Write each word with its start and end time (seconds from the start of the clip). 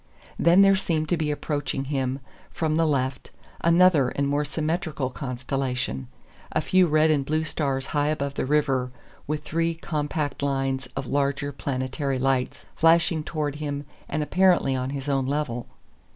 Then 0.39 0.63
there 0.63 0.75
seemed 0.75 1.09
to 1.09 1.15
be 1.15 1.29
approaching 1.29 1.83
him, 1.83 2.21
from 2.49 2.73
the 2.73 2.87
left, 2.87 3.29
another 3.63 4.09
and 4.09 4.27
more 4.27 4.43
symmetrical 4.43 5.11
constellation 5.11 6.07
a 6.51 6.59
few 6.59 6.87
red 6.87 7.11
and 7.11 7.23
blue 7.23 7.43
stars 7.43 7.85
high 7.93 8.07
above 8.07 8.33
the 8.33 8.47
river, 8.47 8.91
with 9.27 9.43
three 9.43 9.75
compact 9.75 10.41
lines 10.41 10.87
of 10.95 11.05
larger 11.05 11.51
planetary 11.51 12.17
lights 12.17 12.65
flashing 12.75 13.23
towards 13.23 13.59
him 13.59 13.85
and 14.09 14.23
apparently 14.23 14.75
on 14.75 14.89
his 14.89 15.07
own 15.07 15.27
level. 15.27 15.67